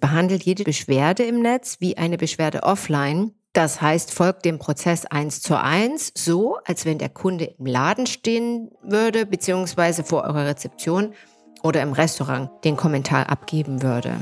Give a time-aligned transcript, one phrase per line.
[0.00, 3.32] behandelt jede Beschwerde im Netz wie eine Beschwerde offline.
[3.52, 8.06] Das heißt, folgt dem Prozess eins zu eins, so als wenn der Kunde im Laden
[8.06, 11.14] stehen würde, beziehungsweise vor eurer Rezeption
[11.62, 14.14] oder im Restaurant den Kommentar abgeben würde.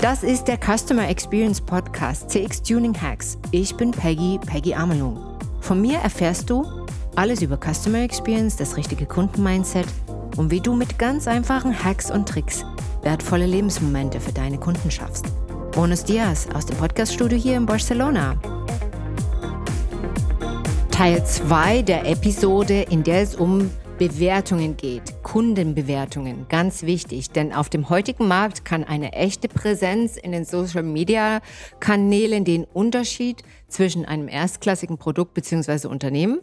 [0.00, 3.36] Das ist der Customer Experience Podcast CX Tuning Hacks.
[3.50, 5.18] Ich bin Peggy, Peggy Amelung.
[5.60, 6.64] Von mir erfährst du
[7.16, 9.86] alles über Customer Experience, das richtige Kundenmindset
[10.40, 12.64] und wie du mit ganz einfachen Hacks und Tricks
[13.02, 15.26] wertvolle Lebensmomente für deine Kunden schaffst.
[15.72, 18.40] Bonus Dias aus dem Podcaststudio hier in Barcelona.
[20.90, 27.68] Teil 2 der Episode, in der es um Bewertungen geht, Kundenbewertungen, ganz wichtig, denn auf
[27.68, 34.96] dem heutigen Markt kann eine echte Präsenz in den Social-Media-Kanälen den Unterschied zwischen einem erstklassigen
[34.96, 35.86] Produkt bzw.
[35.86, 36.40] Unternehmen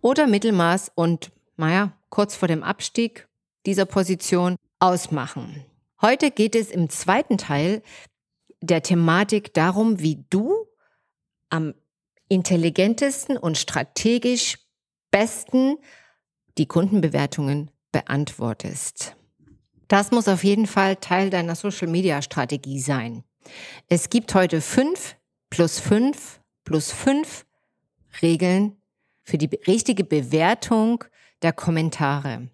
[0.00, 3.28] oder Mittelmaß und, naja, kurz vor dem Abstieg
[3.66, 5.64] dieser Position ausmachen.
[6.00, 7.82] Heute geht es im zweiten Teil
[8.60, 10.66] der Thematik darum, wie du
[11.48, 11.74] am
[12.28, 14.58] intelligentesten und strategisch
[15.10, 15.76] besten
[16.58, 19.16] die Kundenbewertungen beantwortest.
[19.88, 23.24] Das muss auf jeden Fall Teil deiner Social-Media-Strategie sein.
[23.88, 25.16] Es gibt heute fünf
[25.50, 27.46] plus fünf plus fünf
[28.22, 28.80] Regeln
[29.24, 31.04] für die richtige Bewertung
[31.42, 32.48] der Kommentare.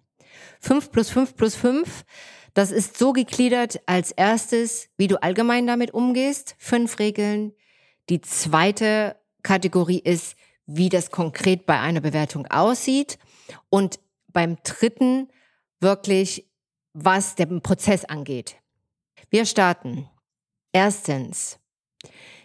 [0.59, 2.05] Fünf plus fünf plus fünf,
[2.53, 6.55] das ist so gegliedert als erstes, wie du allgemein damit umgehst.
[6.57, 7.53] Fünf Regeln.
[8.09, 13.19] Die zweite Kategorie ist, wie das konkret bei einer Bewertung aussieht.
[13.69, 13.99] Und
[14.29, 15.29] beim dritten
[15.79, 16.49] wirklich,
[16.93, 18.57] was den Prozess angeht.
[19.29, 20.09] Wir starten.
[20.71, 21.59] Erstens,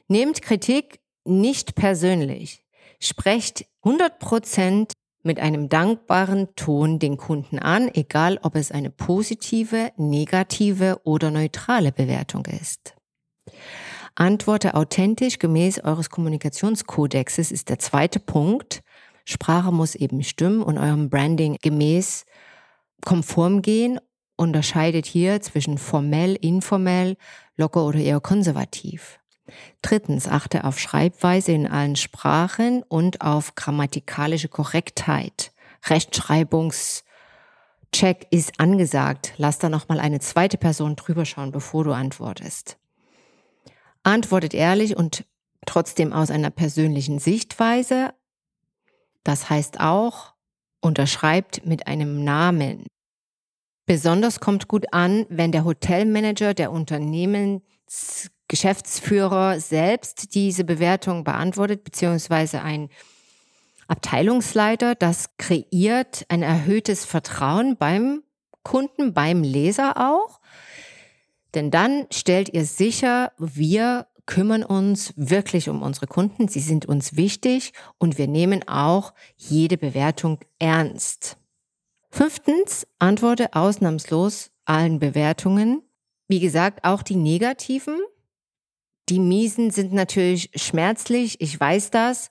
[0.08, 2.66] nehmt Kritik nicht persönlich.
[3.00, 9.92] Sprecht 100 Prozent mit einem dankbaren Ton den Kunden an, egal ob es eine positive,
[9.96, 12.94] negative oder neutrale Bewertung ist.
[14.14, 18.82] Antworte authentisch gemäß eures Kommunikationskodexes ist der zweite Punkt.
[19.24, 22.24] Sprache muss eben stimmen und eurem Branding gemäß
[23.04, 23.98] konform gehen.
[24.36, 27.16] Unterscheidet hier zwischen formell, informell,
[27.56, 29.21] locker oder eher konservativ.
[29.82, 35.52] Drittens, achte auf Schreibweise in allen Sprachen und auf grammatikalische Korrektheit.
[35.86, 37.04] Rechtschreibungscheck
[38.30, 39.34] ist angesagt.
[39.36, 42.78] Lass da nochmal eine zweite Person drüber schauen, bevor du antwortest.
[44.02, 45.24] Antwortet ehrlich und
[45.66, 48.14] trotzdem aus einer persönlichen Sichtweise.
[49.24, 50.32] Das heißt auch,
[50.80, 52.86] unterschreibt mit einem Namen.
[53.86, 56.72] Besonders kommt gut an, wenn der Hotelmanager der
[57.92, 62.88] Unternehmensgeschäftsführer selbst diese Bewertung beantwortet, beziehungsweise ein
[63.88, 64.94] Abteilungsleiter.
[64.94, 68.22] Das kreiert ein erhöhtes Vertrauen beim
[68.62, 70.40] Kunden, beim Leser auch.
[71.54, 76.48] Denn dann stellt ihr sicher, wir kümmern uns wirklich um unsere Kunden.
[76.48, 81.36] Sie sind uns wichtig und wir nehmen auch jede Bewertung ernst.
[82.10, 85.82] Fünftens, antworte ausnahmslos allen Bewertungen.
[86.28, 87.98] Wie gesagt, auch die negativen.
[89.08, 92.30] Die miesen sind natürlich schmerzlich, ich weiß das.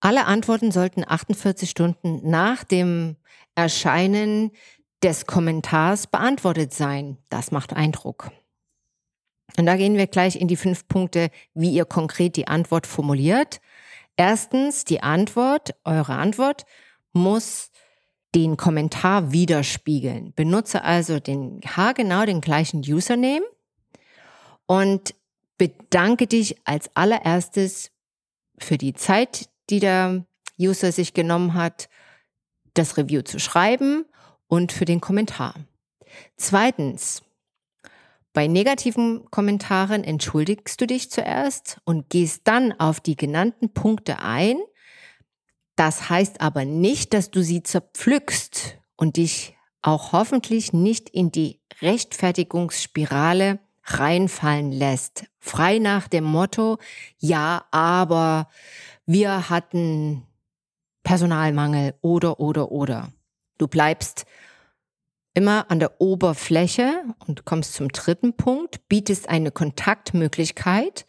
[0.00, 3.16] Alle Antworten sollten 48 Stunden nach dem
[3.54, 4.52] Erscheinen
[5.02, 7.18] des Kommentars beantwortet sein.
[7.28, 8.30] Das macht Eindruck.
[9.56, 13.60] Und da gehen wir gleich in die fünf Punkte, wie ihr konkret die Antwort formuliert.
[14.16, 16.64] Erstens, die Antwort, eure Antwort
[17.12, 17.70] muss
[18.36, 20.34] den Kommentar widerspiegeln.
[20.36, 23.46] Benutze also den haargenau den gleichen Username
[24.66, 25.14] und
[25.56, 27.90] bedanke dich als allererstes
[28.58, 30.26] für die Zeit, die der
[30.60, 31.88] User sich genommen hat,
[32.74, 34.04] das Review zu schreiben
[34.48, 35.54] und für den Kommentar.
[36.36, 37.22] Zweitens,
[38.34, 44.58] bei negativen Kommentaren entschuldigst du dich zuerst und gehst dann auf die genannten Punkte ein.
[45.76, 51.60] Das heißt aber nicht, dass du sie zerpflückst und dich auch hoffentlich nicht in die
[51.80, 55.26] Rechtfertigungsspirale reinfallen lässt.
[55.38, 56.78] Frei nach dem Motto,
[57.18, 58.48] ja, aber
[59.04, 60.26] wir hatten
[61.04, 63.12] Personalmangel oder, oder, oder.
[63.58, 64.26] Du bleibst
[65.34, 71.06] immer an der Oberfläche und kommst zum dritten Punkt, bietest eine Kontaktmöglichkeit,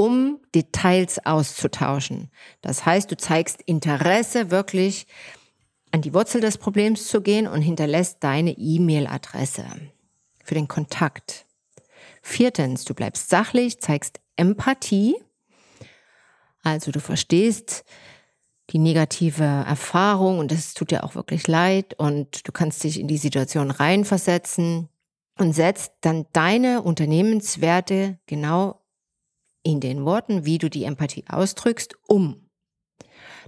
[0.00, 2.30] um Details auszutauschen.
[2.62, 5.06] Das heißt, du zeigst Interesse, wirklich
[5.92, 9.66] an die Wurzel des Problems zu gehen und hinterlässt deine E-Mail-Adresse
[10.42, 11.44] für den Kontakt.
[12.22, 15.16] Viertens, du bleibst sachlich, zeigst Empathie.
[16.62, 17.84] Also du verstehst,
[18.70, 23.06] die negative Erfahrung und es tut dir auch wirklich leid und du kannst dich in
[23.06, 24.88] die Situation reinversetzen.
[25.38, 28.79] und setzt dann deine Unternehmenswerte genau
[29.62, 32.48] in den Worten, wie du die Empathie ausdrückst, um.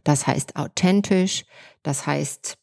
[0.04, 1.44] Das heißt authentisch,
[1.82, 2.58] das heißt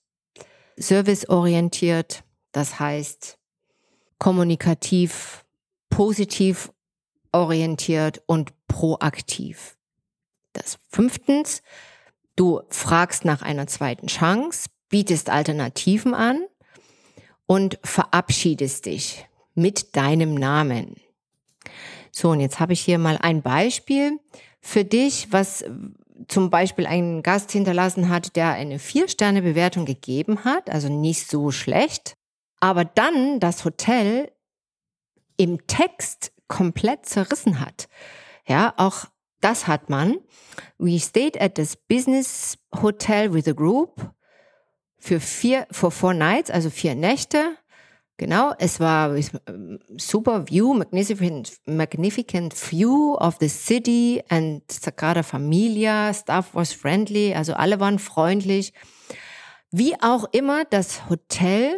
[0.75, 3.37] serviceorientiert, das heißt
[4.17, 5.45] kommunikativ,
[5.89, 6.71] positiv
[7.31, 9.77] orientiert und proaktiv.
[10.53, 11.61] Das fünftens,
[12.35, 16.45] du fragst nach einer zweiten Chance, bietest Alternativen an
[17.45, 20.95] und verabschiedest dich mit deinem Namen.
[22.11, 24.19] So, und jetzt habe ich hier mal ein Beispiel
[24.61, 25.63] für dich, was
[26.27, 32.13] zum Beispiel ein Gast hinterlassen hat, der eine Vier-Sterne-Bewertung gegeben hat, also nicht so schlecht,
[32.59, 34.31] aber dann das Hotel
[35.37, 37.87] im Text komplett zerrissen hat.
[38.45, 39.05] Ja, auch
[39.41, 40.17] das hat man.
[40.77, 44.11] We stayed at this business hotel with a group
[44.97, 47.55] für vier, for four nights, also vier Nächte.
[48.19, 49.15] Genau, es war
[49.95, 57.53] super view, magnificent, magnificent view of the city and Sagrada Familia, staff was friendly, also
[57.53, 58.73] alle waren freundlich.
[59.71, 61.77] Wie auch immer, das Hotel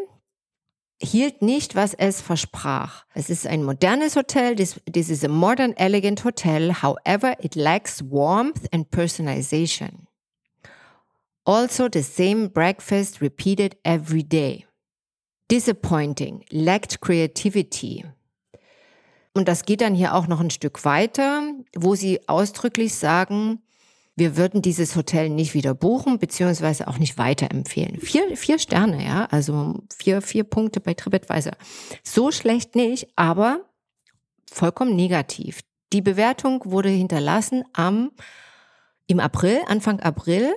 [0.99, 3.05] hielt nicht, was es versprach.
[3.13, 4.55] Es ist ein modernes Hotel.
[4.55, 6.81] This, this is a modern, elegant hotel.
[6.81, 10.07] However, it lacks warmth and personalization.
[11.45, 14.65] Also the same breakfast repeated every day.
[15.51, 18.05] Disappointing, lacked creativity.
[19.33, 21.43] Und das geht dann hier auch noch ein Stück weiter,
[21.75, 23.61] wo sie ausdrücklich sagen,
[24.15, 27.99] wir würden dieses Hotel nicht wieder buchen, beziehungsweise auch nicht weiterempfehlen.
[27.99, 31.53] Vier, vier Sterne, ja, also vier, vier Punkte bei TripAdvisor.
[32.03, 33.65] So schlecht nicht, aber
[34.49, 35.61] vollkommen negativ.
[35.91, 38.11] Die Bewertung wurde hinterlassen am,
[39.07, 40.53] im April, Anfang April.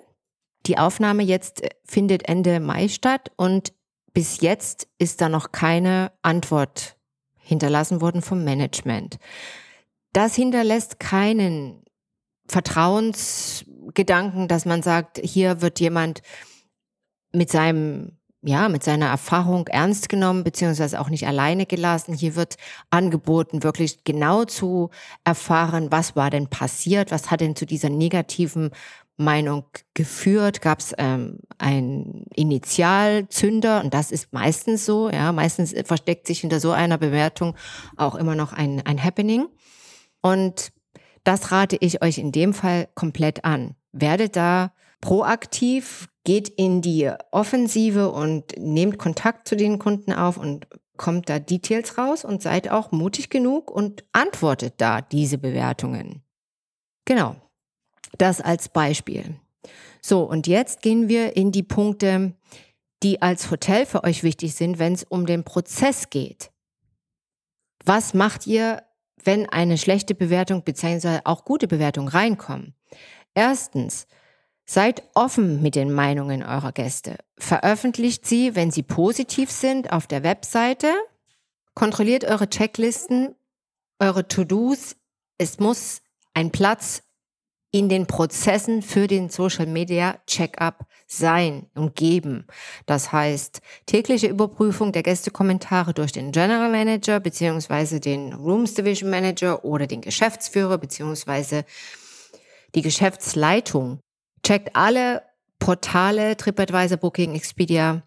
[0.67, 3.73] Die Aufnahme jetzt findet Ende Mai statt und
[4.15, 6.97] bis jetzt ist da noch keine Antwort
[7.37, 9.19] hinterlassen worden vom Management.
[10.13, 11.83] Das hinterlässt keinen
[12.49, 16.23] Vertrauensgedanken, dass man sagt, hier wird jemand
[17.33, 18.17] mit seinem
[18.47, 22.13] ja, mit seiner Erfahrung ernst genommen, beziehungsweise auch nicht alleine gelassen.
[22.13, 22.57] Hier wird
[22.91, 24.91] angeboten, wirklich genau zu
[25.25, 28.69] erfahren, was war denn passiert, was hat denn zu dieser negativen
[29.17, 29.65] Meinung
[29.95, 30.61] geführt?
[30.61, 33.83] Gab es ähm, ein Initialzünder?
[33.83, 37.55] Und das ist meistens so, ja, meistens versteckt sich hinter so einer Bewertung
[37.97, 39.47] auch immer noch ein, ein Happening.
[40.21, 40.73] Und
[41.23, 43.77] das rate ich euch in dem Fall komplett an.
[43.93, 50.67] Werdet da proaktiv, geht in die Offensive und nehmt Kontakt zu den Kunden auf und
[50.97, 56.23] kommt da Details raus und seid auch mutig genug und antwortet da diese Bewertungen.
[57.05, 57.37] Genau.
[58.19, 59.37] Das als Beispiel.
[60.01, 62.35] So, und jetzt gehen wir in die Punkte,
[63.03, 66.51] die als Hotel für euch wichtig sind, wenn es um den Prozess geht.
[67.85, 68.83] Was macht ihr
[69.25, 71.21] wenn eine schlechte Bewertung bzw.
[71.25, 72.75] auch gute Bewertung reinkommen.
[73.35, 74.07] Erstens,
[74.67, 77.19] seid offen mit den Meinungen eurer Gäste.
[77.37, 80.93] Veröffentlicht sie, wenn sie positiv sind, auf der Webseite.
[81.75, 83.35] Kontrolliert eure Checklisten,
[83.99, 84.97] eure To-Dos.
[85.37, 86.01] Es muss
[86.33, 87.03] ein Platz
[87.75, 92.47] in den Prozessen für den Social Media Checkup sein und geben.
[92.87, 99.65] Das heißt, tägliche Überprüfung der Gästekommentare durch den General Manager beziehungsweise den Rooms Division Manager
[99.65, 101.65] oder den Geschäftsführer beziehungsweise
[102.77, 103.99] die Geschäftsleitung.
[104.45, 105.23] Checkt alle
[105.59, 108.05] Portale, TripAdvisor, Booking, Expedia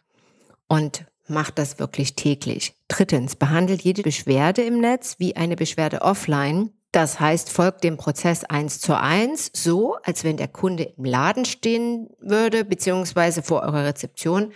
[0.69, 2.73] und macht das wirklich täglich.
[2.87, 8.43] Drittens, behandelt jede Beschwerde im Netz wie eine Beschwerde offline das heißt, folgt dem Prozess
[8.43, 13.85] eins zu eins, so als wenn der Kunde im Laden stehen würde, beziehungsweise vor eurer
[13.85, 14.51] Rezeption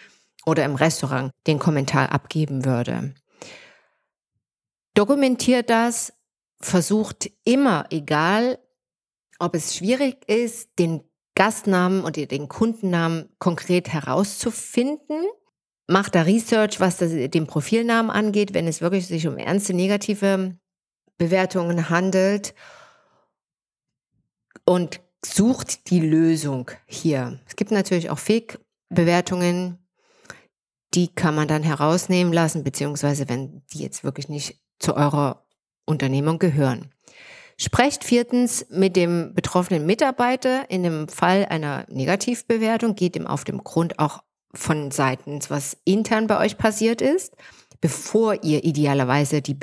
[0.48, 3.14] oder im Restaurant den Kommentar abgeben würde.
[4.96, 6.14] Dokumentiert das,
[6.60, 8.58] versucht immer, egal
[9.38, 11.04] ob es schwierig ist, den
[11.36, 15.26] Gastnamen oder den Kundennamen konkret herauszufinden.
[15.86, 20.58] Macht da Research, was das, den Profilnamen angeht, wenn es wirklich sich um ernste negative
[21.22, 22.56] Bewertungen handelt
[24.66, 27.40] und sucht die Lösung hier.
[27.46, 29.78] Es gibt natürlich auch Fake-Bewertungen,
[30.96, 35.46] die kann man dann herausnehmen lassen, beziehungsweise wenn die jetzt wirklich nicht zu eurer
[35.86, 36.92] Unternehmung gehören.
[37.56, 43.64] Sprecht viertens mit dem betroffenen Mitarbeiter in dem Fall einer Negativbewertung, geht ihm auf dem
[43.64, 44.24] Grund auch
[44.56, 47.36] von seitens, was intern bei euch passiert ist,
[47.80, 49.54] bevor ihr idealerweise die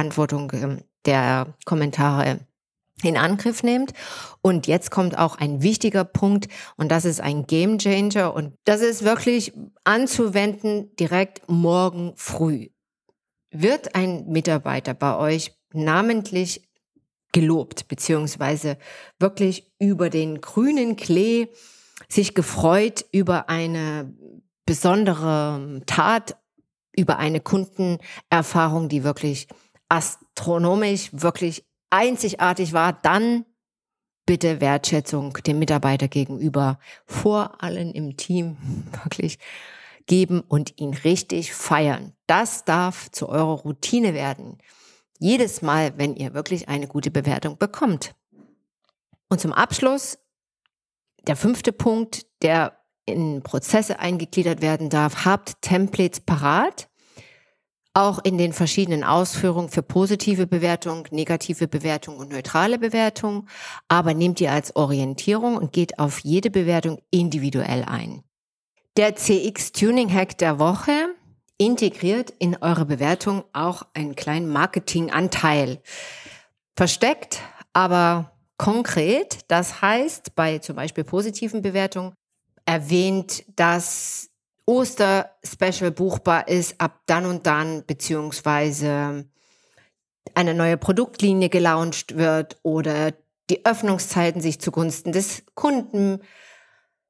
[0.00, 2.40] Beantwortung ähm, der Kommentare
[3.02, 3.92] in Angriff nehmt.
[4.42, 8.80] Und jetzt kommt auch ein wichtiger Punkt und das ist ein Game Changer und das
[8.80, 9.52] ist wirklich
[9.84, 12.68] anzuwenden direkt morgen früh.
[13.52, 16.68] wird ein Mitarbeiter bei euch namentlich
[17.32, 18.78] gelobt, beziehungsweise
[19.18, 21.48] wirklich über den grünen Klee
[22.08, 24.14] sich gefreut über eine
[24.66, 26.36] besondere Tat,
[26.96, 29.48] über eine Kundenerfahrung, die wirklich
[29.90, 33.44] astronomisch, wirklich einzigartig war, dann
[34.24, 38.56] bitte Wertschätzung dem Mitarbeiter gegenüber vor allen im Team
[39.02, 39.38] wirklich
[40.06, 42.14] geben und ihn richtig feiern.
[42.26, 44.58] Das darf zu eurer Routine werden.
[45.18, 48.14] Jedes Mal, wenn ihr wirklich eine gute Bewertung bekommt.
[49.28, 50.18] Und zum Abschluss
[51.26, 56.89] der fünfte Punkt, der in Prozesse eingegliedert werden darf, habt Templates parat
[57.94, 63.48] auch in den verschiedenen Ausführungen für positive Bewertung, negative Bewertung und neutrale Bewertung,
[63.88, 68.22] aber nehmt ihr als Orientierung und geht auf jede Bewertung individuell ein.
[68.96, 71.14] Der CX Tuning Hack der Woche
[71.58, 75.80] integriert in eure Bewertung auch einen kleinen Marketinganteil.
[76.76, 77.40] Versteckt,
[77.72, 79.40] aber konkret.
[79.48, 82.14] Das heißt, bei zum Beispiel positiven Bewertungen
[82.64, 84.29] erwähnt, dass
[84.70, 89.28] Oster-Special buchbar ist ab dann und dann, beziehungsweise
[90.34, 93.12] eine neue Produktlinie gelauncht wird oder
[93.50, 96.20] die Öffnungszeiten sich zugunsten des Kunden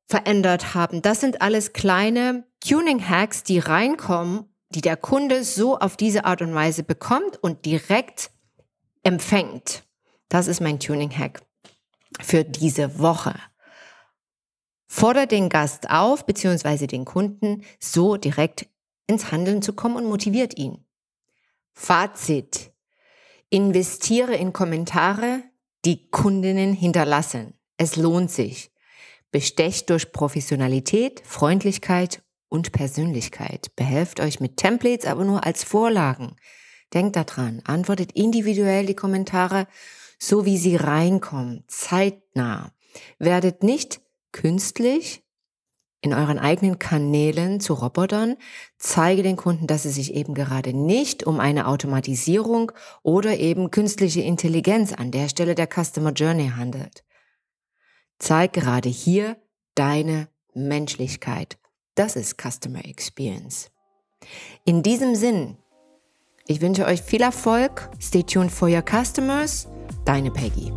[0.08, 1.02] verändert haben.
[1.02, 6.54] Das sind alles kleine Tuning-Hacks, die reinkommen, die der Kunde so auf diese Art und
[6.54, 8.30] Weise bekommt und direkt
[9.02, 9.84] empfängt.
[10.30, 11.42] Das ist mein Tuning-Hack
[12.22, 13.34] für diese Woche.
[14.92, 18.66] Fordert den Gast auf, beziehungsweise den Kunden, so direkt
[19.06, 20.84] ins Handeln zu kommen und motiviert ihn.
[21.72, 22.72] Fazit.
[23.50, 25.44] Investiere in Kommentare,
[25.84, 27.54] die Kundinnen hinterlassen.
[27.76, 28.72] Es lohnt sich.
[29.30, 33.70] Bestecht durch Professionalität, Freundlichkeit und Persönlichkeit.
[33.76, 36.34] Behelft euch mit Templates, aber nur als Vorlagen.
[36.92, 39.68] Denkt daran, antwortet individuell die Kommentare,
[40.18, 42.72] so wie sie reinkommen, zeitnah.
[43.20, 44.00] Werdet nicht
[44.32, 45.22] künstlich
[46.02, 48.36] in euren eigenen Kanälen zu Robotern,
[48.78, 52.72] zeige den Kunden, dass es sich eben gerade nicht um eine Automatisierung
[53.02, 57.04] oder eben künstliche Intelligenz an der Stelle der Customer Journey handelt.
[58.18, 59.36] Zeig gerade hier
[59.74, 61.58] deine Menschlichkeit.
[61.94, 63.70] Das ist Customer Experience.
[64.64, 65.56] In diesem Sinn,
[66.46, 67.90] ich wünsche euch viel Erfolg.
[68.00, 69.68] Stay tuned for your customers.
[70.04, 70.72] Deine Peggy.